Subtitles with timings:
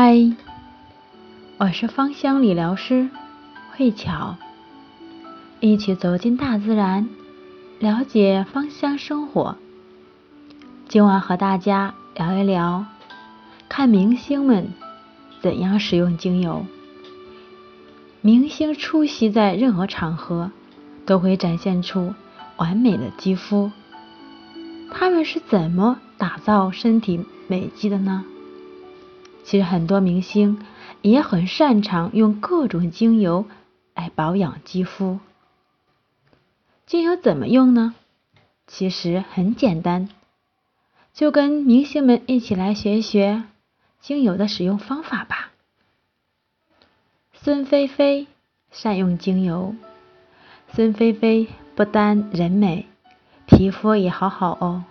[0.00, 0.14] 嗨，
[1.58, 3.10] 我是芳香理疗师
[3.72, 4.36] 慧巧，
[5.58, 7.08] 一起走进大自然，
[7.80, 9.56] 了解芳香生活。
[10.86, 12.84] 今晚和大家聊一聊，
[13.68, 14.72] 看明星们
[15.42, 16.64] 怎样使用精油。
[18.20, 20.52] 明星出席在任何场合，
[21.06, 22.14] 都会展现出
[22.56, 23.72] 完美的肌肤。
[24.92, 28.24] 他们是怎么打造身体美肌的呢？
[29.48, 30.62] 其实很多明星
[31.00, 33.46] 也很擅长用各种精油
[33.94, 35.20] 来保养肌肤。
[36.84, 37.94] 精油怎么用呢？
[38.66, 40.10] 其实很简单，
[41.14, 43.44] 就跟明星们一起来学一学
[44.02, 45.50] 精油的使用方法吧。
[47.32, 48.26] 孙菲菲
[48.70, 49.74] 善用精油。
[50.74, 52.84] 孙菲菲不单人美，
[53.46, 54.84] 皮肤也好好哦。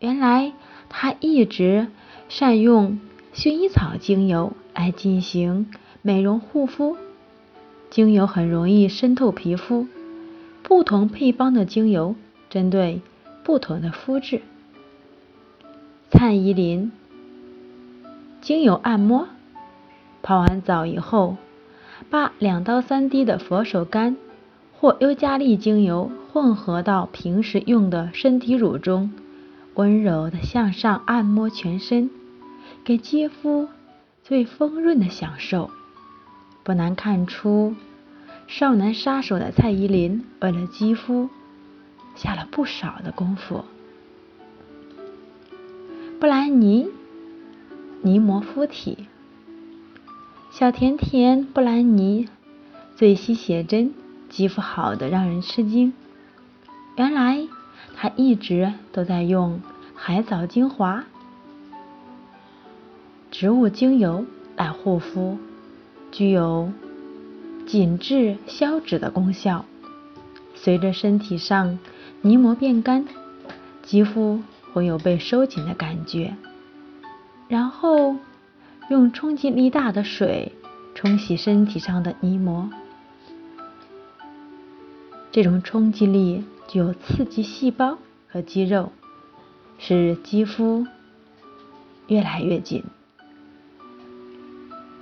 [0.00, 0.52] 原来
[0.90, 1.88] 她一直
[2.28, 3.00] 善用。
[3.32, 5.70] 薰衣草精油来进行
[6.02, 6.96] 美容护肤，
[7.88, 9.86] 精油很容易渗透皮肤。
[10.62, 12.14] 不同配方的精油
[12.48, 13.00] 针对
[13.42, 14.42] 不同的肤质。
[16.10, 16.92] 蔡依林
[18.40, 19.28] 精油按摩，
[20.22, 21.36] 泡完澡以后，
[22.10, 24.16] 把两到三滴的佛手柑
[24.78, 29.12] 或尤加利精油混合到平时用的身体乳中，
[29.74, 32.10] 温柔的向上按摩全身。
[32.84, 33.68] 给肌肤
[34.24, 35.70] 最丰润的享受，
[36.64, 37.74] 不难看出，
[38.46, 41.28] 少男杀手的蔡依林为了肌肤
[42.16, 43.64] 下了不少的功夫。
[46.18, 46.88] 布兰妮
[48.02, 49.06] 泥膜敷体，
[50.50, 52.28] 小甜甜布兰妮
[52.96, 53.94] 最吸写真，
[54.28, 55.92] 肌肤好的让人吃惊。
[56.96, 57.46] 原来
[57.94, 59.60] 她一直都在用
[59.94, 61.04] 海藻精华。
[63.30, 64.24] 植物精油
[64.56, 65.38] 来护肤，
[66.10, 66.72] 具有
[67.66, 69.64] 紧致消脂的功效。
[70.54, 71.78] 随着身体上
[72.22, 73.06] 泥膜变干，
[73.82, 74.42] 肌肤
[74.72, 76.34] 会有被收紧的感觉。
[77.48, 78.16] 然后
[78.90, 80.52] 用冲击力大的水
[80.94, 82.68] 冲洗身体上的泥膜，
[85.32, 87.96] 这种冲击力具有刺激细胞
[88.28, 88.92] 和肌肉，
[89.78, 90.86] 使肌肤
[92.08, 92.84] 越来越紧。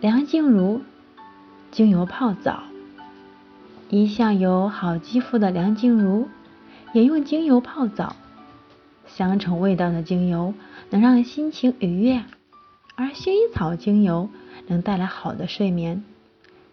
[0.00, 0.80] 梁静茹
[1.72, 2.62] 精油泡澡，
[3.90, 6.28] 一向有好肌肤的梁静茹
[6.92, 8.14] 也用精油泡澡。
[9.08, 10.54] 香橙味道的精油
[10.90, 12.22] 能让心情愉悦，
[12.94, 14.28] 而薰衣草精油
[14.68, 16.04] 能带来好的睡眠。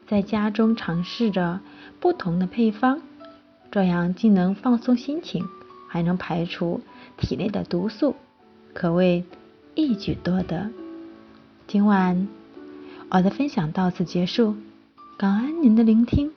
[0.06, 1.62] 在家中尝试着
[2.00, 3.02] 不同的配方，
[3.72, 5.44] 这样既能放松心情，
[5.90, 6.82] 还能排除
[7.18, 8.16] 体内的毒素，
[8.76, 9.24] 可谓
[9.74, 10.70] 一举多得。
[11.66, 12.28] 今晚。
[13.10, 14.56] 我的分享到此结束，
[15.18, 16.32] 感恩您的聆听。